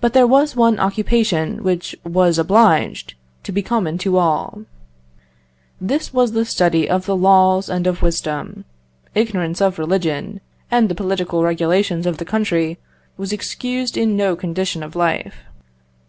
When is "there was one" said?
0.12-0.80